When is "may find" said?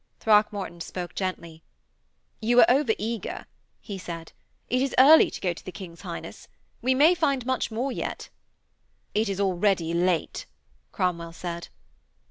6.95-7.45